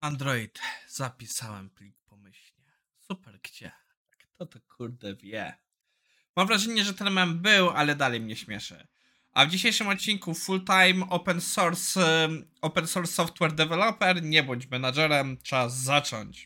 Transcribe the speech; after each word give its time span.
Android, 0.00 0.60
zapisałem 0.88 1.70
plik 1.70 1.96
pomyślnie. 2.08 2.72
Super, 2.98 3.38
gdzie? 3.42 3.70
Kto 4.18 4.46
to 4.46 4.58
kurde 4.76 5.14
wie? 5.14 5.54
Mam 6.36 6.46
wrażenie, 6.46 6.84
że 6.84 6.94
ten 6.94 7.10
mem 7.10 7.38
był, 7.38 7.70
ale 7.70 7.96
dalej 7.96 8.20
mnie 8.20 8.36
śmieszy. 8.36 8.86
A 9.32 9.46
w 9.46 9.48
dzisiejszym 9.48 9.88
odcinku 9.88 10.34
full-time 10.34 11.08
open 11.08 11.40
source, 11.40 12.28
open 12.60 12.86
source 12.86 13.12
software 13.12 13.52
developer, 13.52 14.22
nie 14.22 14.42
bądź 14.42 14.70
menadżerem, 14.70 15.38
czas 15.42 15.78
zacząć. 15.78 16.44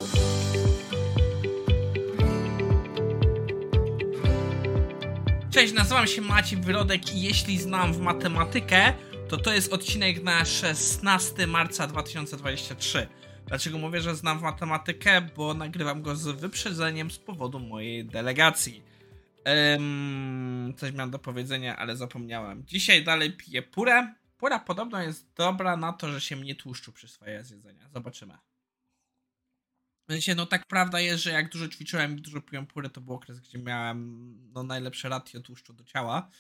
Cześć, 5.51 5.73
nazywam 5.73 6.07
się 6.07 6.21
Maciej 6.21 6.61
Wyrodek 6.61 7.15
i 7.15 7.23
jeśli 7.23 7.59
znam 7.59 7.93
w 7.93 7.99
matematykę, 7.99 8.93
to 9.29 9.37
to 9.37 9.53
jest 9.53 9.73
odcinek 9.73 10.23
na 10.23 10.45
16 10.45 11.47
marca 11.47 11.87
2023. 11.87 13.09
Dlaczego 13.47 13.79
mówię, 13.79 14.01
że 14.01 14.15
znam 14.15 14.41
matematykę? 14.41 15.23
Bo 15.37 15.55
nagrywam 15.55 16.03
go 16.03 16.17
z 16.17 16.41
wyprzedzeniem 16.41 17.11
z 17.11 17.19
powodu 17.19 17.61
mojej 17.61 18.05
delegacji. 18.05 18.83
Um, 19.47 20.75
coś 20.77 20.93
miałem 20.93 21.11
do 21.11 21.19
powiedzenia, 21.19 21.77
ale 21.77 21.97
zapomniałem. 21.97 22.67
Dzisiaj 22.67 23.05
dalej 23.05 23.33
piję 23.33 23.63
purę. 23.63 24.15
Pura 24.39 24.59
podobno 24.59 25.03
jest 25.03 25.33
dobra 25.35 25.77
na 25.77 25.93
to, 25.93 26.13
że 26.13 26.21
się 26.21 26.37
mnie 26.37 26.55
tłuszczu 26.55 26.93
przyswaja 26.93 27.43
z 27.43 27.51
jedzenia. 27.51 27.89
Zobaczymy. 27.89 28.39
Wiecie, 30.09 30.35
no 30.35 30.47
tak 30.47 30.67
prawda 30.67 31.01
jest, 31.01 31.23
że 31.23 31.31
jak 31.31 31.53
dużo 31.53 31.69
ćwiczyłem 31.69 32.19
i 32.19 32.21
dużo 32.21 32.41
piłem 32.41 32.67
purę, 32.67 32.91
to 32.91 33.01
był 33.01 33.15
okres, 33.15 33.41
gdzie 33.41 33.59
miałem 33.59 34.39
no, 34.53 34.63
najlepsze 34.63 35.09
ratio 35.09 35.41
tłuszczu 35.41 35.73
do 35.73 35.85
ciała. 35.85 36.31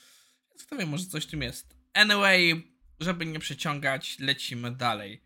Więc 0.51 0.65
kto 0.65 0.77
wie, 0.77 0.87
może 0.87 1.07
coś 1.07 1.25
w 1.25 1.31
tym 1.31 1.43
jest. 1.43 1.77
Anyway, 1.95 2.73
żeby 3.01 3.27
nie 3.27 3.39
przeciągać, 3.39 4.19
lecimy 4.19 4.71
dalej. 4.71 5.23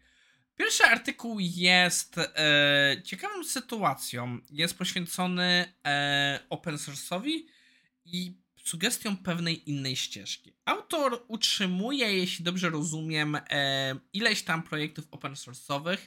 Pierwszy 0.58 0.84
artykuł 0.84 1.36
jest 1.40 2.18
e, 2.18 2.96
ciekawą 3.04 3.44
sytuacją. 3.44 4.38
Jest 4.50 4.78
poświęcony 4.78 5.72
e, 5.86 6.40
open 6.50 6.76
source'owi 6.76 7.32
i 8.04 8.34
sugestią 8.64 9.16
pewnej 9.16 9.70
innej 9.70 9.96
ścieżki. 9.96 10.52
Autor 10.64 11.24
utrzymuje, 11.28 12.16
jeśli 12.16 12.44
dobrze 12.44 12.70
rozumiem, 12.70 13.34
e, 13.50 13.94
ileś 14.12 14.42
tam 14.42 14.62
projektów 14.62 15.08
open 15.10 15.32
source'owych 15.32 15.98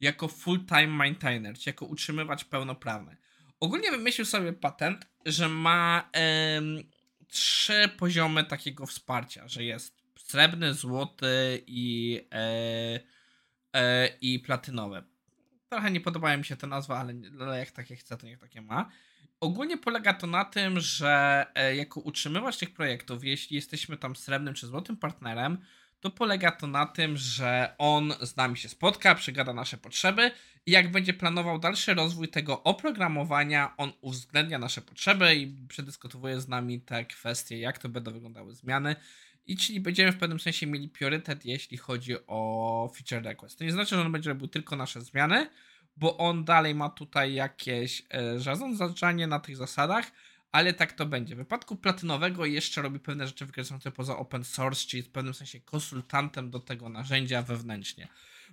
jako 0.00 0.28
full-time 0.28 0.86
maintainer, 0.86 1.54
jako 1.66 1.86
utrzymywacz 1.86 2.44
pełnoprawny. 2.44 3.16
Ogólnie 3.60 3.90
wymyślił 3.90 4.24
sobie 4.24 4.52
patent, 4.52 5.06
że 5.26 5.48
ma 5.48 6.10
em, 6.12 6.90
trzy 7.28 7.90
poziomy 7.96 8.44
takiego 8.44 8.86
wsparcia, 8.86 9.48
że 9.48 9.64
jest 9.64 9.94
srebrny, 10.16 10.74
złoty 10.74 11.62
i, 11.66 12.20
e, 12.32 12.36
e, 12.36 13.17
i 14.20 14.38
platynowy. 14.38 15.02
Trochę 15.68 15.90
nie 15.90 16.00
podobają 16.00 16.38
mi 16.38 16.44
się 16.44 16.56
te 16.56 16.66
nazwy, 16.66 16.94
ale, 16.94 17.14
ale 17.40 17.58
jak 17.58 17.70
takie 17.70 17.96
chce, 17.96 18.16
to 18.16 18.26
niech 18.26 18.38
takie 18.38 18.62
ma. 18.62 18.90
Ogólnie 19.40 19.78
polega 19.78 20.14
to 20.14 20.26
na 20.26 20.44
tym, 20.44 20.80
że 20.80 21.46
e, 21.54 21.76
jako 21.76 22.00
utrzymywacz 22.00 22.56
tych 22.58 22.74
projektów, 22.74 23.24
jeśli 23.24 23.56
jesteśmy 23.56 23.96
tam 23.96 24.16
srebrnym 24.16 24.54
czy 24.54 24.66
złotym 24.66 24.96
partnerem, 24.96 25.58
to 26.00 26.10
polega 26.10 26.50
to 26.50 26.66
na 26.66 26.86
tym, 26.86 27.16
że 27.16 27.74
on 27.78 28.14
z 28.20 28.36
nami 28.36 28.56
się 28.56 28.68
spotka, 28.68 29.14
przegada 29.14 29.52
nasze 29.52 29.76
potrzeby 29.76 30.30
i 30.66 30.70
jak 30.70 30.90
będzie 30.90 31.14
planował 31.14 31.58
dalszy 31.58 31.94
rozwój 31.94 32.28
tego 32.28 32.62
oprogramowania, 32.62 33.74
on 33.76 33.92
uwzględnia 34.00 34.58
nasze 34.58 34.80
potrzeby 34.80 35.34
i 35.34 35.66
przedyskutowuje 35.68 36.40
z 36.40 36.48
nami 36.48 36.80
te 36.80 37.04
kwestie, 37.04 37.58
jak 37.58 37.78
to 37.78 37.88
będą 37.88 38.12
wyglądały 38.12 38.54
zmiany. 38.54 38.96
I 39.48 39.56
czyli 39.56 39.80
będziemy 39.80 40.12
w 40.12 40.18
pewnym 40.18 40.40
sensie 40.40 40.66
mieli 40.66 40.88
priorytet, 40.88 41.44
jeśli 41.44 41.76
chodzi 41.76 42.14
o 42.26 42.90
feature 42.96 43.28
request. 43.28 43.58
To 43.58 43.64
nie 43.64 43.72
znaczy, 43.72 43.96
że 43.96 44.00
on 44.00 44.12
będzie 44.12 44.30
robił 44.30 44.48
tylko 44.48 44.76
nasze 44.76 45.00
zmiany, 45.00 45.50
bo 45.96 46.16
on 46.16 46.44
dalej 46.44 46.74
ma 46.74 46.88
tutaj 46.88 47.34
jakieś 47.34 48.02
e, 48.10 48.38
zarządzanie 48.38 49.26
na 49.26 49.40
tych 49.40 49.56
zasadach, 49.56 50.12
ale 50.52 50.72
tak 50.74 50.92
to 50.92 51.06
będzie. 51.06 51.34
W 51.34 51.38
wypadku 51.38 51.76
platynowego 51.76 52.46
jeszcze 52.46 52.82
robi 52.82 53.00
pewne 53.00 53.26
rzeczy 53.26 53.46
wykracające 53.46 53.90
poza 53.90 54.16
open 54.16 54.44
source, 54.44 54.86
czyli 54.86 55.02
w 55.02 55.10
pewnym 55.10 55.34
sensie 55.34 55.60
konsultantem 55.60 56.50
do 56.50 56.60
tego 56.60 56.88
narzędzia 56.88 57.42
wewnętrznie. 57.42 58.08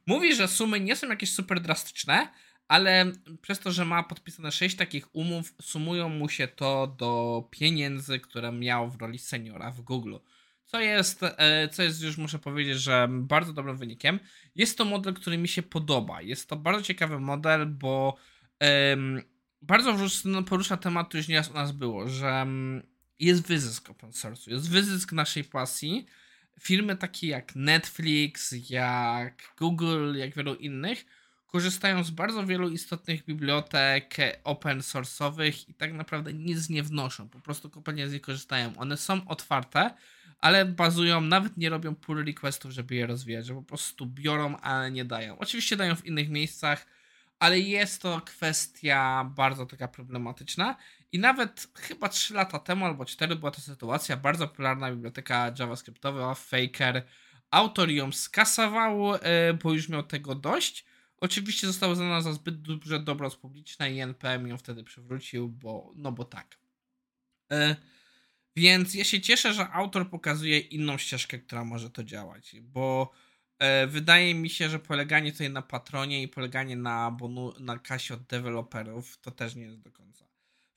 Mówi, 0.08 0.36
że 0.36 0.48
sumy 0.48 0.80
nie 0.80 0.96
są 0.96 1.10
jakieś 1.10 1.34
super 1.34 1.62
drastyczne, 1.62 2.28
ale 2.68 3.12
przez 3.42 3.60
to, 3.60 3.72
że 3.72 3.86
ma 3.86 4.04
podpisane 4.04 4.52
6 4.52 4.76
takich 4.76 5.16
umów, 5.16 5.54
sumują 5.62 6.10
mu 6.10 6.30
się 6.30 6.48
to 6.48 6.96
do 6.98 7.44
pieniędzy, 7.52 8.20
które 8.20 8.52
miał 8.52 8.90
w 8.90 8.96
roli 8.96 9.20
seniora 9.20 9.72
w 9.72 9.82
Google. 9.82 10.16
Co 10.66 10.80
jest, 10.80 11.24
e, 11.24 11.70
co 11.70 11.84
jest 11.84 12.02
już 12.02 12.18
muszę 12.18 12.40
powiedzieć, 12.40 12.78
że 12.78 13.08
bardzo 13.12 13.54
dobrym 13.54 13.78
wynikiem. 13.78 14.20
Jest 14.56 14.78
to 14.78 14.86
model, 14.86 15.14
który 15.14 15.38
mi 15.38 15.48
się 15.48 15.64
podoba. 15.64 16.22
Jest 16.22 16.50
to 16.50 16.56
bardzo 16.56 16.82
ciekawy 16.82 17.20
model, 17.20 17.66
bo 17.66 18.16
um, 18.62 19.22
bardzo 19.62 19.98
no, 20.26 20.44
porusza 20.44 20.78
temat, 20.78 21.08
który 21.08 21.20
już 21.20 21.28
nieraz 21.28 21.50
u 21.50 21.54
nas 21.54 21.72
było, 21.72 22.10
że 22.10 22.28
mm, 22.28 22.84
jest 23.20 23.48
wyzysk 23.48 23.90
open 23.90 24.14
source, 24.14 24.52
jest 24.52 24.70
wyzysk 24.70 25.12
naszej 25.12 25.44
pasji. 25.44 26.06
Firmy 26.60 26.96
takie 26.96 27.28
jak 27.28 27.56
Netflix, 27.56 28.56
jak 28.70 29.54
Google, 29.58 30.16
jak 30.16 30.36
wielu 30.36 30.56
innych 30.56 31.06
korzystają 31.56 32.04
z 32.04 32.12
bardzo 32.12 32.46
wielu 32.46 32.70
istotnych 32.70 33.26
bibliotek 33.26 34.16
open 34.44 34.80
source'owych 34.80 35.70
i 35.70 35.74
tak 35.74 35.94
naprawdę 35.94 36.34
nic 36.34 36.70
nie 36.70 36.84
wnoszą, 36.84 37.30
po 37.30 37.40
prostu 37.40 37.70
kompletnie 37.70 38.10
z 38.10 38.14
nich 38.14 38.22
korzystają. 38.22 38.78
One 38.78 38.98
są 38.98 39.28
otwarte, 39.28 39.92
ale 40.46 40.66
bazują, 40.66 41.22
nawet 41.22 41.58
nie 41.58 41.70
robią 41.70 41.96
pull 41.96 42.26
requestów, 42.26 42.72
żeby 42.72 42.96
je 42.96 43.08
rozwijać, 43.08 43.46
że 43.46 43.54
po 43.54 43.64
prostu 43.64 44.06
biorą, 44.06 44.58
ale 44.58 44.92
nie 44.92 45.06
dają. 45.06 45.38
Oczywiście 45.40 45.76
dają 45.76 45.96
w 45.96 46.06
innych 46.06 46.30
miejscach, 46.30 46.86
ale 47.40 47.60
jest 47.60 48.02
to 48.02 48.22
kwestia 48.22 49.32
bardzo 49.36 49.66
taka 49.66 49.88
problematyczna 49.88 50.76
i 51.12 51.20
nawet 51.20 51.68
chyba 51.76 52.10
3 52.10 52.34
lata 52.34 52.60
temu 52.60 52.86
albo 52.86 53.06
4 53.06 53.36
była 53.36 53.52
to 53.52 53.62
sytuacja, 53.62 54.18
bardzo 54.18 54.48
popularna 54.48 54.92
biblioteka 54.92 55.54
javascriptowa 55.60 56.36
Faker, 56.36 57.04
autor 57.52 57.90
ją 57.90 58.12
skasował, 58.12 59.16
e, 59.16 59.54
bo 59.54 59.74
już 59.74 59.90
miał 59.90 60.04
tego 60.04 60.36
dość. 60.36 60.86
Oczywiście 61.18 61.68
została 61.68 61.94
uznana 61.94 62.22
za 62.22 62.34
zbyt 62.34 62.62
duże 62.62 63.00
dobro 63.00 63.32
publiczne 63.32 63.94
i 63.94 64.00
NPM 64.00 64.48
ją 64.48 64.58
wtedy 64.58 64.84
przywrócił, 64.84 65.50
bo 65.50 65.94
no 65.96 66.12
bo 66.12 66.26
tak. 66.26 66.58
Więc 68.56 68.94
ja 68.94 69.04
się 69.04 69.22
cieszę, 69.22 69.54
że 69.54 69.70
autor 69.70 70.10
pokazuje 70.10 70.60
inną 70.60 70.98
ścieżkę, 70.98 71.40
która 71.40 71.66
może 71.66 71.90
to 71.90 72.04
działać, 72.04 72.56
bo 72.62 73.12
e, 73.60 73.88
wydaje 73.88 74.36
mi 74.36 74.50
się, 74.50 74.70
że 74.70 74.80
poleganie 74.80 75.32
tutaj 75.32 75.50
na 75.50 75.62
patronie 75.62 76.22
i 76.22 76.28
poleganie 76.28 76.76
na, 76.76 77.12
bonu, 77.12 77.54
na 77.60 77.80
kasie 77.80 78.14
od 78.14 78.24
deweloperów 78.24 79.18
to 79.18 79.32
też 79.32 79.56
nie 79.56 79.64
jest 79.64 79.80
do 79.80 79.92
końca. 79.92 80.26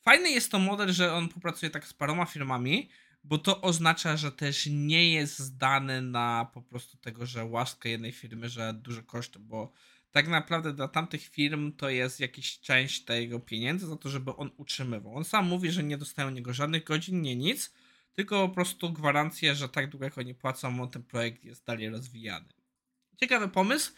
Fajny 0.00 0.30
jest 0.30 0.50
to 0.50 0.58
model, 0.58 0.92
że 0.92 1.14
on 1.14 1.28
popracuje 1.28 1.70
tak 1.70 1.86
z 1.86 1.94
paroma 1.94 2.24
firmami, 2.24 2.88
bo 3.24 3.38
to 3.38 3.60
oznacza, 3.60 4.16
że 4.16 4.32
też 4.32 4.66
nie 4.66 5.12
jest 5.12 5.38
zdany 5.38 6.02
na 6.02 6.50
po 6.54 6.62
prostu 6.62 6.96
tego, 6.96 7.26
że 7.26 7.44
łaska 7.44 7.88
jednej 7.88 8.12
firmy, 8.12 8.48
że 8.48 8.74
duże 8.74 9.02
koszty, 9.02 9.38
bo 9.38 9.72
tak 10.18 10.28
naprawdę 10.28 10.72
dla 10.72 10.88
tamtych 10.88 11.22
firm 11.22 11.72
to 11.72 11.90
jest 11.90 12.20
jakaś 12.20 12.60
część 12.60 13.04
tego 13.04 13.40
pieniędzy 13.40 13.86
za 13.86 13.96
to, 13.96 14.08
żeby 14.08 14.36
on 14.36 14.50
utrzymywał. 14.56 15.16
On 15.16 15.24
sam 15.24 15.46
mówi, 15.46 15.70
że 15.70 15.82
nie 15.82 15.98
dostają 15.98 16.30
niego 16.30 16.52
żadnych 16.52 16.84
godzin, 16.84 17.22
nie 17.22 17.36
nic, 17.36 17.72
tylko 18.12 18.48
po 18.48 18.54
prostu 18.54 18.92
gwarancję, 18.92 19.54
że 19.54 19.68
tak 19.68 19.90
długo 19.90 20.04
jak 20.04 20.18
oni 20.18 20.34
płacą, 20.34 20.88
ten 20.90 21.02
projekt 21.02 21.44
jest 21.44 21.64
dalej 21.64 21.90
rozwijany. 21.90 22.48
Ciekawy 23.20 23.48
pomysł. 23.48 23.92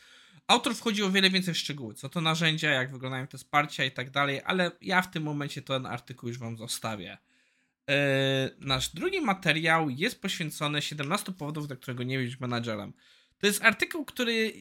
Autor 0.46 0.74
wchodzi 0.74 1.02
o 1.02 1.10
wiele 1.10 1.30
więcej 1.30 1.54
w 1.54 1.58
szczegóły, 1.58 1.94
co 1.94 2.08
to 2.08 2.20
narzędzia, 2.20 2.70
jak 2.70 2.92
wyglądają 2.92 3.26
te 3.26 3.38
wsparcia 3.38 3.84
i 3.84 3.90
tak 3.90 4.10
dalej, 4.10 4.40
ale 4.44 4.70
ja 4.80 5.02
w 5.02 5.10
tym 5.10 5.22
momencie 5.22 5.62
ten 5.62 5.86
artykuł 5.86 6.28
już 6.28 6.38
wam 6.38 6.56
zostawię. 6.56 7.18
Yy, 7.88 7.94
nasz 8.58 8.88
drugi 8.88 9.20
materiał 9.20 9.90
jest 9.90 10.22
poświęcony 10.22 10.82
17 10.82 11.32
powodów, 11.32 11.66
dla 11.66 11.76
którego 11.76 12.02
nie 12.02 12.18
być 12.18 12.40
menadżerem. 12.40 12.92
To 13.38 13.46
jest 13.46 13.64
artykuł, 13.64 14.04
który 14.04 14.52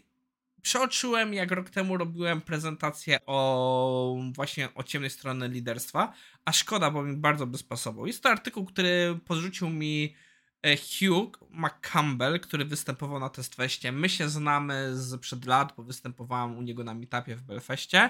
przeoczyłem, 0.62 1.34
jak 1.34 1.52
rok 1.52 1.70
temu 1.70 1.98
robiłem 1.98 2.42
prezentację 2.42 3.20
o 3.26 4.18
właśnie 4.32 4.74
o 4.76 4.84
ciemnej 4.84 5.10
stronie 5.10 5.48
liderstwa, 5.48 6.14
a 6.46 6.52
szkoda, 6.52 6.92
bo 6.92 7.04
mi 7.04 7.18
bardzo 7.18 7.48
by 7.48 7.58
spasował. 7.58 8.08
Jest 8.08 8.24
to 8.24 8.30
artykuł, 8.30 8.66
który 8.66 9.20
podrzucił 9.26 9.70
mi 9.70 10.16
e, 10.62 10.78
Hugh 10.78 11.40
McCampbell, 11.50 12.40
który 12.40 12.66
występował 12.66 13.20
na 13.20 13.30
Testfeście. 13.30 13.92
My 13.92 14.10
się 14.10 14.30
znamy 14.30 14.98
z 14.98 15.20
przed 15.22 15.46
lat, 15.46 15.74
bo 15.78 15.84
występowałem 15.84 16.58
u 16.58 16.62
niego 16.62 16.84
na 16.84 16.94
meetupie 16.94 17.36
w 17.36 17.42
Belfeście, 17.42 18.10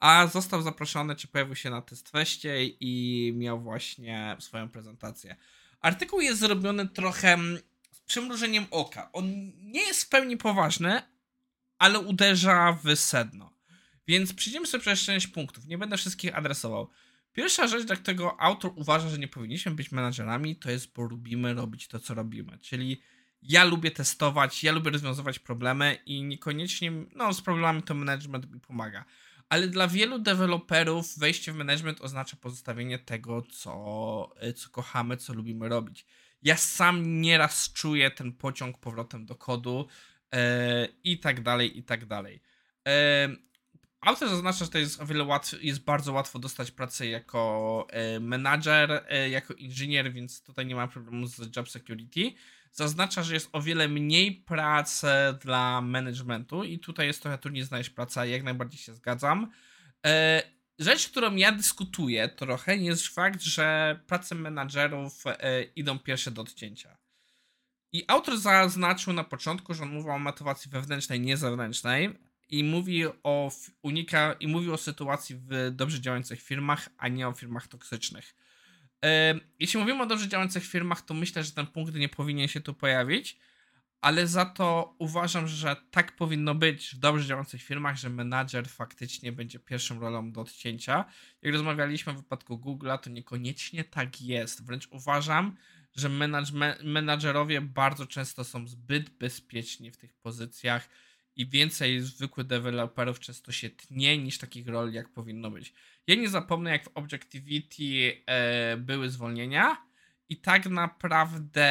a 0.00 0.26
został 0.26 0.62
zaproszony, 0.62 1.16
czy 1.16 1.28
pojawił 1.28 1.54
się 1.54 1.70
na 1.70 1.82
Testfeście 1.82 2.64
i 2.64 3.32
miał 3.36 3.60
właśnie 3.60 4.36
swoją 4.40 4.68
prezentację. 4.68 5.36
Artykuł 5.80 6.20
jest 6.20 6.40
zrobiony 6.40 6.88
trochę 6.88 7.38
z 7.90 8.00
przymrużeniem 8.00 8.66
oka. 8.70 9.12
On 9.12 9.26
nie 9.56 9.80
jest 9.80 10.04
w 10.04 10.08
pełni 10.08 10.36
poważny, 10.36 11.02
ale 11.78 12.00
uderza 12.00 12.78
w 12.84 12.96
sedno. 12.96 13.52
Więc 14.08 14.32
przyjdziemy 14.32 14.66
sobie 14.66 14.82
przez 14.82 15.00
część 15.00 15.26
punktów. 15.26 15.66
Nie 15.66 15.78
będę 15.78 15.96
wszystkich 15.96 16.38
adresował. 16.38 16.90
Pierwsza 17.32 17.66
rzecz, 17.68 17.84
dla 17.84 17.96
którego 17.96 18.40
autor 18.40 18.72
uważa, 18.76 19.08
że 19.08 19.18
nie 19.18 19.28
powinniśmy 19.28 19.72
być 19.72 19.92
menadżerami, 19.92 20.56
to 20.56 20.70
jest, 20.70 20.92
bo 20.92 21.02
lubimy 21.02 21.54
robić 21.54 21.88
to, 21.88 21.98
co 22.00 22.14
robimy. 22.14 22.58
Czyli 22.58 23.02
Ja 23.42 23.64
lubię 23.64 23.90
testować, 23.90 24.64
ja 24.64 24.72
lubię 24.72 24.90
rozwiązywać 24.90 25.38
problemy 25.38 25.98
i 26.06 26.22
niekoniecznie, 26.22 26.92
no 27.14 27.32
z 27.32 27.40
problemami 27.40 27.82
to 27.82 27.94
management 27.94 28.50
mi 28.52 28.60
pomaga. 28.60 29.04
Ale 29.48 29.68
dla 29.68 29.88
wielu 29.88 30.18
deweloperów 30.18 31.18
wejście 31.18 31.52
w 31.52 31.56
management 31.56 32.00
oznacza 32.00 32.36
pozostawienie 32.36 32.98
tego, 32.98 33.42
co, 33.42 33.72
co 34.56 34.70
kochamy, 34.70 35.16
co 35.16 35.34
lubimy 35.34 35.68
robić. 35.68 36.06
Ja 36.42 36.56
sam 36.56 37.20
nieraz 37.20 37.72
czuję 37.72 38.10
ten 38.10 38.32
pociąg 38.32 38.78
powrotem 38.78 39.26
do 39.26 39.34
kodu 39.34 39.88
e, 40.34 40.88
i 41.04 41.18
tak 41.18 41.40
dalej, 41.40 41.78
i 41.78 41.82
tak 41.82 42.06
dalej. 42.06 42.42
E, 42.88 43.28
Autor 44.00 44.28
zaznacza, 44.28 44.64
że 44.64 44.70
to 44.70 44.78
jest 44.78 45.00
o 45.00 45.06
wiele 45.06 45.24
łatwiej, 45.24 45.66
jest 45.66 45.84
bardzo 45.84 46.12
łatwo 46.12 46.38
dostać 46.38 46.70
pracę 46.70 47.06
jako 47.06 47.86
e, 47.90 48.20
menadżer, 48.20 49.04
e, 49.08 49.28
jako 49.28 49.54
inżynier, 49.54 50.12
więc 50.12 50.42
tutaj 50.42 50.66
nie 50.66 50.74
ma 50.74 50.88
problemu 50.88 51.26
z 51.26 51.56
job 51.56 51.68
security. 51.68 52.32
Zaznacza, 52.72 53.22
że 53.22 53.34
jest 53.34 53.48
o 53.52 53.62
wiele 53.62 53.88
mniej 53.88 54.32
pracy 54.32 55.06
dla 55.40 55.80
managementu 55.80 56.64
i 56.64 56.78
tutaj 56.78 57.06
jest 57.06 57.22
trochę 57.22 57.38
trudniej 57.38 57.64
znaleźć 57.64 57.90
pracę, 57.90 58.28
jak 58.28 58.42
najbardziej 58.42 58.78
się 58.78 58.94
zgadzam. 58.94 59.50
E, 60.06 60.42
rzecz, 60.78 61.08
którą 61.08 61.36
ja 61.36 61.52
dyskutuję 61.52 62.28
trochę, 62.28 62.76
jest 62.76 63.08
fakt, 63.08 63.42
że 63.42 64.00
prace 64.06 64.34
menadżerów 64.34 65.24
e, 65.26 65.62
idą 65.62 65.98
pierwsze 65.98 66.30
do 66.30 66.42
odcięcia. 66.42 66.96
I 67.96 68.04
autor 68.08 68.38
zaznaczył 68.38 69.12
na 69.12 69.24
początku, 69.24 69.74
że 69.74 69.82
on 69.82 69.88
mówi 69.88 70.08
o 70.08 70.18
motywacji 70.18 70.70
wewnętrznej, 70.70 71.20
nie 71.20 71.36
zewnętrznej 71.36 72.18
i 72.48 72.64
mówi 72.64 73.06
o 73.22 73.50
unika 73.82 74.32
i 74.32 74.48
mówi 74.48 74.70
o 74.70 74.76
sytuacji 74.76 75.36
w 75.36 75.70
dobrze 75.72 76.00
działających 76.00 76.42
firmach, 76.42 76.88
a 76.98 77.08
nie 77.08 77.28
o 77.28 77.32
firmach 77.32 77.68
toksycznych. 77.68 78.34
Jeśli 79.58 79.80
mówimy 79.80 80.02
o 80.02 80.06
dobrze 80.06 80.28
działających 80.28 80.64
firmach, 80.64 81.02
to 81.02 81.14
myślę, 81.14 81.44
że 81.44 81.52
ten 81.52 81.66
punkt 81.66 81.94
nie 81.94 82.08
powinien 82.08 82.48
się 82.48 82.60
tu 82.60 82.74
pojawić, 82.74 83.38
ale 84.00 84.26
za 84.26 84.44
to 84.44 84.94
uważam, 84.98 85.48
że 85.48 85.76
tak 85.90 86.16
powinno 86.16 86.54
być 86.54 86.94
w 86.94 86.98
dobrze 86.98 87.26
działających 87.26 87.62
firmach, 87.62 87.96
że 87.96 88.10
menadżer 88.10 88.68
faktycznie 88.68 89.32
będzie 89.32 89.58
pierwszą 89.58 90.00
rolą 90.00 90.32
do 90.32 90.40
odcięcia. 90.40 91.04
Jak 91.42 91.54
rozmawialiśmy 91.54 92.12
w 92.12 92.16
wypadku 92.16 92.56
Google'a, 92.56 92.98
to 92.98 93.10
niekoniecznie 93.10 93.84
tak 93.84 94.22
jest. 94.22 94.66
Wręcz 94.66 94.88
uważam, 94.90 95.56
że 95.96 96.08
menadżerowie 96.84 97.60
bardzo 97.60 98.06
często 98.06 98.44
są 98.44 98.68
zbyt 98.68 99.10
bezpieczni 99.10 99.90
w 99.90 99.96
tych 99.96 100.14
pozycjach 100.14 100.88
i 101.36 101.48
więcej 101.48 102.00
zwykłych 102.00 102.46
deweloperów 102.46 103.20
często 103.20 103.52
się 103.52 103.70
tnie 103.70 104.18
niż 104.18 104.38
takich 104.38 104.68
roli, 104.68 104.94
jak 104.94 105.08
powinno 105.08 105.50
być. 105.50 105.74
Ja 106.06 106.14
nie 106.14 106.28
zapomnę, 106.28 106.70
jak 106.70 106.84
w 106.84 106.90
Objectivity 106.94 108.22
e, 108.26 108.76
były 108.76 109.10
zwolnienia 109.10 109.86
i 110.28 110.36
tak 110.36 110.66
naprawdę 110.66 111.64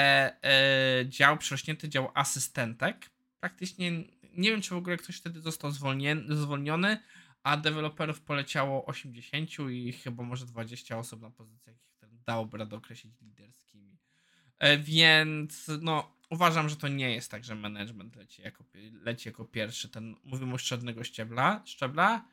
e, 0.43 1.05
dział, 1.09 1.37
przerośnięty 1.37 1.89
dział 1.89 2.11
asystentek, 2.13 3.09
praktycznie 3.39 3.91
nie 4.37 4.51
wiem, 4.51 4.61
czy 4.61 4.69
w 4.69 4.77
ogóle 4.77 4.97
ktoś 4.97 5.17
wtedy 5.17 5.41
został 5.41 5.71
zwolniony, 6.29 6.97
a 7.43 7.57
deweloperów 7.57 8.21
poleciało 8.21 8.85
80 8.85 9.49
i 9.71 9.93
chyba 9.93 10.23
może 10.23 10.45
20 10.45 10.97
osób 10.97 11.21
na 11.21 11.29
pozycjach, 11.29 11.75
które 11.97 12.11
dałoby 12.25 12.57
radę 12.57 12.75
określić 12.75 13.21
liderskimi. 13.21 13.97
E, 14.59 14.77
więc 14.77 15.71
no, 15.81 16.15
uważam, 16.29 16.69
że 16.69 16.75
to 16.75 16.87
nie 16.87 17.13
jest 17.13 17.31
tak, 17.31 17.43
że 17.43 17.55
management 17.55 18.15
leci 18.15 18.41
jako, 18.41 18.63
leci 18.91 19.29
jako 19.29 19.45
pierwszy. 19.45 19.89
Ten, 19.89 20.15
mówimy 20.23 20.53
o 20.53 20.57
szczególnego 20.57 21.03
szczebla. 21.03 21.61
szczebla. 21.65 22.25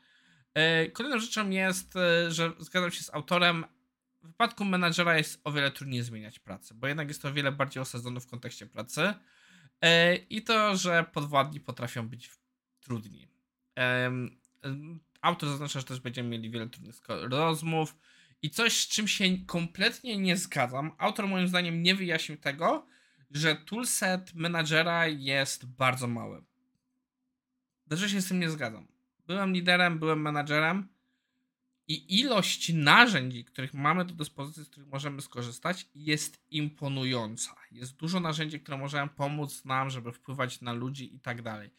E, 0.54 0.90
kolejną 0.90 1.18
rzeczą 1.18 1.50
jest, 1.50 1.96
e, 1.96 2.30
że 2.30 2.52
zgadzam 2.58 2.90
się 2.90 3.02
z 3.02 3.14
autorem, 3.14 3.64
w 4.22 4.26
wypadku 4.26 4.64
menadżera 4.64 5.18
jest 5.18 5.40
o 5.44 5.52
wiele 5.52 5.70
trudniej 5.70 6.02
zmieniać 6.02 6.38
pracę, 6.38 6.74
bo 6.74 6.86
jednak 6.86 7.08
jest 7.08 7.22
to 7.22 7.28
o 7.28 7.32
wiele 7.32 7.52
bardziej 7.52 7.80
osadzone 7.80 8.20
w 8.20 8.26
kontekście 8.26 8.66
pracy 8.66 9.14
i 10.30 10.42
to, 10.42 10.76
że 10.76 11.04
podwładni 11.12 11.60
potrafią 11.60 12.08
być 12.08 12.30
trudni. 12.80 13.28
Autor 15.20 15.48
zaznacza, 15.48 15.80
że 15.80 15.86
też 15.86 16.00
będziemy 16.00 16.28
mieli 16.28 16.50
wiele 16.50 16.68
trudnych 16.68 17.00
rozmów 17.08 17.96
i 18.42 18.50
coś, 18.50 18.72
z 18.72 18.88
czym 18.88 19.08
się 19.08 19.24
kompletnie 19.46 20.18
nie 20.18 20.36
zgadzam. 20.36 20.92
Autor 20.98 21.28
moim 21.28 21.48
zdaniem 21.48 21.82
nie 21.82 21.94
wyjaśnił 21.94 22.38
tego, 22.38 22.86
że 23.30 23.56
toolset 23.56 24.34
menadżera 24.34 25.06
jest 25.06 25.66
bardzo 25.66 26.06
mały. 26.08 26.42
Dlaczego 27.86 28.08
się 28.08 28.20
z 28.20 28.28
tym 28.28 28.40
nie 28.40 28.50
zgadzam? 28.50 28.86
Byłem 29.26 29.52
liderem, 29.52 29.98
byłem 29.98 30.20
menadżerem 30.20 30.88
i 31.88 32.20
ilość 32.20 32.72
narzędzi, 32.72 33.44
których 33.44 33.74
mamy 33.74 34.04
do 34.04 34.14
dyspozycji, 34.14 34.64
z 34.64 34.68
których 34.68 34.88
możemy 34.88 35.22
skorzystać, 35.22 35.88
jest 35.94 36.42
imponująca. 36.50 37.56
Jest 37.70 37.96
dużo 37.96 38.20
narzędzi, 38.20 38.60
które 38.60 38.78
możemy 38.78 39.08
pomóc 39.08 39.64
nam, 39.64 39.90
żeby 39.90 40.12
wpływać 40.12 40.60
na 40.60 40.72
ludzi 40.72 41.14
i 41.14 41.20
tak 41.20 41.42
dalej. 41.42 41.70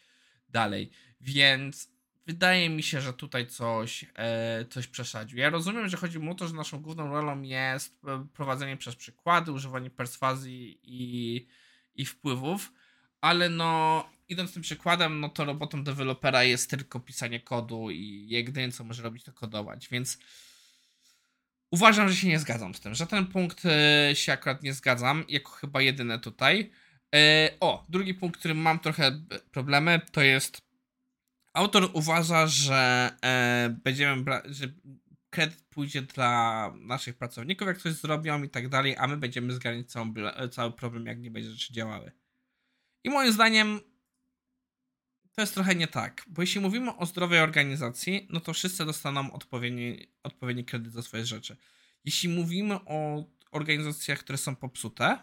Dalej. 0.50 0.92
Więc 1.22 1.93
wydaje 2.26 2.70
mi 2.70 2.84
się, 2.84 3.02
że 3.02 3.14
tutaj 3.14 3.48
coś, 3.48 4.06
e, 4.16 4.66
coś 4.66 4.88
przesadził. 4.88 5.38
Ja 5.38 5.50
rozumiem, 5.50 5.90
że 5.90 5.98
chodzi 5.98 6.20
mu 6.20 6.32
o 6.32 6.36
to, 6.36 6.48
że 6.48 6.54
naszą 6.54 6.82
główną 6.82 7.08
rolą 7.08 7.42
jest 7.42 8.06
e, 8.08 8.28
prowadzenie 8.34 8.78
przez 8.78 8.96
przykłady, 8.96 9.52
używanie 9.52 9.90
perswazji 9.90 10.80
i, 10.84 11.48
i 11.96 12.06
wpływów, 12.06 12.74
ale 13.22 13.50
no 13.50 14.04
idąc 14.30 14.54
tym 14.54 14.62
przykładem, 14.62 15.20
no 15.20 15.30
to 15.30 15.46
robotą 15.46 15.84
dewelopera 15.84 16.44
jest 16.44 16.70
tylko 16.70 17.00
pisanie 17.00 17.40
kodu 17.40 17.90
i 17.92 18.28
jedyne 18.30 18.72
co 18.72 18.84
może 18.84 19.04
robić 19.04 19.24
to 19.24 19.34
kodować, 19.34 19.90
więc 19.90 20.18
uważam, 21.72 22.10
że 22.10 22.16
się 22.16 22.28
nie 22.28 22.40
zgadzam 22.40 22.76
z 22.76 22.80
tym, 22.80 22.96
że 22.96 23.08
ten 23.08 23.28
punkt 23.28 23.64
e, 23.66 24.16
się 24.16 24.32
akurat 24.32 24.64
nie 24.64 24.74
zgadzam, 24.74 25.26
jako 25.30 25.52
chyba 25.52 25.82
jedyne 25.82 26.20
tutaj. 26.20 26.72
O, 27.60 27.86
drugi 27.90 28.14
punkt, 28.14 28.40
którym 28.40 28.58
mam 28.58 28.80
trochę 28.80 29.22
problemy, 29.52 30.02
to 30.12 30.22
jest 30.22 30.63
autor 31.54 31.90
uważa, 31.94 32.48
że 32.48 33.12
e, 33.24 33.76
będziemy 33.84 34.24
że 34.46 34.68
kredyt 35.30 35.62
pójdzie 35.70 36.02
dla 36.02 36.74
naszych 36.80 37.18
pracowników, 37.18 37.68
jak 37.68 37.78
coś 37.78 37.94
zrobią 37.94 38.44
i 38.44 38.50
tak 38.50 38.70
dalej, 38.70 38.96
a 38.98 39.08
my 39.08 39.18
będziemy 39.18 39.54
zgarniać 39.54 39.86
cały 40.52 40.72
problem, 40.72 41.06
jak 41.06 41.20
nie 41.20 41.32
będzie 41.32 41.50
rzeczy 41.50 41.74
działały. 41.74 42.12
I 43.04 43.10
moim 43.10 43.32
zdaniem 43.32 43.80
to 45.36 45.42
jest 45.42 45.54
trochę 45.54 45.76
nie 45.76 45.88
tak, 45.88 46.26
bo 46.28 46.42
jeśli 46.42 46.62
mówimy 46.62 46.96
o 46.96 47.06
zdrowej 47.06 47.40
organizacji, 47.40 48.28
no 48.30 48.40
to 48.40 48.54
wszyscy 48.54 48.86
dostaną 48.86 49.32
odpowiedni, 49.32 50.08
odpowiedni 50.24 50.66
kredyt 50.66 50.94
za 50.94 51.02
swoje 51.02 51.26
rzeczy. 51.26 51.58
Jeśli 52.06 52.30
mówimy 52.30 52.76
o 52.76 53.26
organizacjach, 53.52 54.20
które 54.20 54.38
są 54.38 54.56
popsute, 54.56 55.18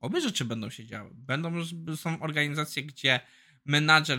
obie 0.00 0.20
rzeczy 0.20 0.44
będą 0.44 0.70
się 0.70 0.86
działy. 0.86 1.10
Będą, 1.14 1.52
są 1.96 2.20
organizacje, 2.20 2.82
gdzie 2.82 3.20
menadżer, 3.68 4.18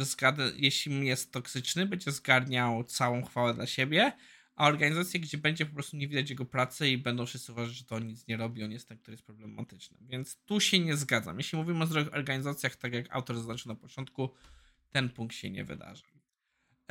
jeśli 0.56 1.08
jest 1.08 1.32
toksyczny, 1.32 1.86
będzie 1.86 2.12
zgarniał 2.12 2.84
całą 2.84 3.26
chwałę 3.26 3.54
dla 3.54 3.68
siebie, 3.68 4.12
a 4.56 4.68
organizacje, 4.68 5.20
gdzie 5.20 5.38
będzie 5.38 5.66
po 5.66 5.74
prostu 5.74 5.98
nie 5.98 6.08
widać 6.08 6.30
jego 6.30 6.46
pracy 6.46 6.90
i 6.90 6.98
będą 6.98 7.26
wszyscy 7.26 7.52
uważać, 7.52 7.76
że 7.76 7.84
to 7.84 8.00
nic 8.00 8.28
nie 8.28 8.38
robi, 8.38 8.64
on 8.64 8.72
jest 8.72 8.88
ten, 8.88 8.98
który 8.98 9.14
jest 9.14 9.26
problematyczny. 9.26 9.98
Więc 10.02 10.38
tu 10.46 10.60
się 10.60 10.80
nie 10.80 10.98
zgadzam. 10.98 11.38
Jeśli 11.38 11.58
mówimy 11.58 11.84
o 11.84 11.88
zdrowych 11.88 12.14
organizacjach, 12.14 12.76
tak 12.76 12.94
jak 12.94 13.16
autor 13.16 13.36
zaznaczył 13.36 13.70
na 13.70 13.76
początku, 13.76 14.30
ten 14.92 15.10
punkt 15.10 15.36
się 15.36 15.50
nie 15.50 15.66
wydarzy. 15.66 16.04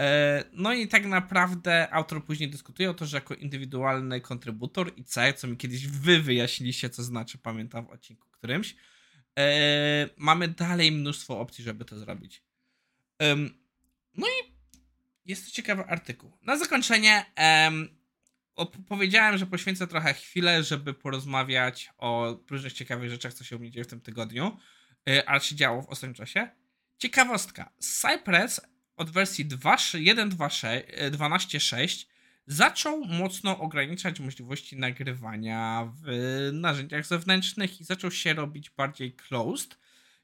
E, 0.01 0.45
no 0.53 0.73
i 0.75 0.89
tak 0.89 1.07
naprawdę 1.07 1.91
autor 1.91 2.25
później 2.25 2.51
dyskutuje 2.51 2.91
o 2.91 2.95
to, 2.95 3.07
że 3.07 3.17
jako 3.17 3.35
indywidualny 3.35 4.21
kontrybutor 4.21 4.93
i 4.97 5.05
C, 5.05 5.33
co 5.33 5.47
mi 5.49 5.57
kiedyś 5.57 5.87
wy 5.87 6.21
wyjaśniliście, 6.21 6.91
co 6.91 7.03
znaczy, 7.03 7.39
pamiętam 7.39 7.87
w 7.87 7.91
odcinku 7.91 8.29
którymś, 8.31 8.77
e, 9.39 10.09
mamy 10.17 10.49
dalej 10.49 10.93
mnóstwo 10.93 11.41
opcji, 11.41 11.65
żeby 11.65 11.85
to 11.85 11.99
zrobić. 11.99 12.48
No 14.15 14.27
i 14.27 14.53
jest 15.27 15.47
to 15.47 15.53
ciekawy 15.53 15.85
artykuł. 15.85 16.33
Na 16.43 16.57
zakończenie 16.57 17.25
powiedziałem, 18.89 19.39
że 19.39 19.47
poświęcę 19.47 19.87
trochę 19.87 20.15
chwilę, 20.15 20.63
żeby 20.63 20.95
porozmawiać 20.95 21.91
o 21.99 22.39
różnych 22.51 22.73
ciekawych 22.73 23.11
rzeczach, 23.11 23.35
co 23.35 23.45
się 23.45 23.57
u 23.57 23.59
mnie 23.59 23.71
dzieje 23.71 23.85
w 23.85 23.89
tym 23.89 24.01
tygodniu, 24.01 24.59
e, 25.09 25.29
ale 25.29 25.41
się 25.41 25.55
działo 25.55 25.83
w 25.83 25.89
ostatnim 25.89 26.15
czasie. 26.15 26.49
Ciekawostka. 26.99 27.73
Cypress 27.79 28.61
od 28.97 29.11
wersji 29.11 29.47
1.12.6 29.47 32.07
zaczął 32.47 33.05
mocno 33.05 33.59
ograniczać 33.59 34.21
możliwości 34.21 34.77
nagrywania 34.77 35.93
w 36.03 36.09
narzędziach 36.53 37.07
zewnętrznych 37.07 37.81
i 37.81 37.85
zaczął 37.85 38.11
się 38.11 38.35
robić 38.35 38.71
bardziej 38.71 39.13
closed. 39.13 39.79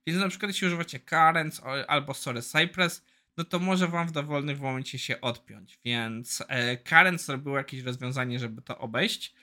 Więc 0.07 0.21
na 0.21 0.29
przykład 0.29 0.51
jeśli 0.51 0.67
używacie 0.67 1.01
Currents 1.01 1.63
albo 1.89 2.15
Sorry 2.15 2.43
Cypress, 2.43 3.05
no 3.37 3.45
to 3.45 3.59
może 3.59 3.89
wam 3.89 4.09
w 4.09 4.13
dowolnym 4.13 4.59
momencie 4.59 4.99
się 4.99 5.21
odpiąć. 5.21 5.79
Więc 5.85 6.45
e, 6.49 6.77
Currents 6.77 7.27
zrobił 7.27 7.55
jakieś 7.55 7.83
rozwiązanie, 7.83 8.39
żeby 8.39 8.63
to 8.63 8.79
obejść. 8.79 9.35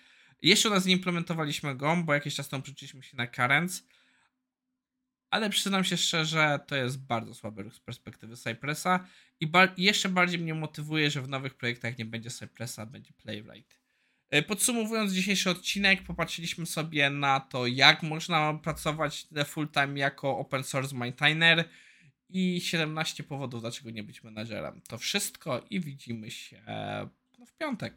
Jeszcze 0.42 0.70
u 0.70 0.74
nas 0.74 0.86
nie 0.86 0.94
implementowaliśmy 0.94 1.76
go, 1.76 1.98
bo 2.06 2.14
jakiś 2.14 2.36
czas 2.36 2.50
temu 2.50 2.64
przeszliśmy 2.64 3.04
się 3.04 3.18
na 3.18 3.28
Currents 3.28 3.84
ale 5.32 5.50
przyznam 5.50 5.84
się 5.84 5.98
szczerze, 5.98 6.60
to 6.68 6.76
jest 6.76 7.06
bardzo 7.06 7.34
słaby 7.34 7.64
ruch 7.64 7.74
z 7.76 7.80
perspektywy 7.80 8.38
Cypressa 8.38 9.08
i 9.40 9.48
ba 9.48 9.68
jeszcze 9.78 10.10
bardziej 10.10 10.40
mnie 10.40 10.54
motywuje, 10.54 11.12
że 11.12 11.22
w 11.22 11.30
nowych 11.30 11.54
projektach 11.54 11.98
nie 11.98 12.06
będzie 12.06 12.30
Cypressa, 12.30 12.86
będzie 12.86 13.14
Playwright. 13.14 13.81
E, 14.32 14.42
Podsumowując 14.42 15.14
dzisiejszy 15.14 15.50
odcinek, 15.50 16.04
popatrzyliśmy 16.04 16.66
sobie 16.66 17.10
na 17.10 17.40
to, 17.40 17.68
jak 17.68 18.04
można 18.04 18.54
pracować 18.54 19.28
full 19.46 19.68
time 19.68 20.00
jako 20.00 20.38
open 20.38 20.64
source 20.64 20.96
maintainer 20.96 21.70
i 22.30 22.62
17 22.62 23.24
powodów, 23.24 23.62
dlaczego 23.62 23.90
nie 23.90 24.04
być 24.04 24.24
menadżerem. 24.24 24.82
To 24.88 24.98
wszystko 24.98 25.66
i 25.70 25.80
widzimy 25.80 26.32
się 26.32 26.62
no, 27.40 27.46
w 27.46 27.54
piątek. 27.58 27.90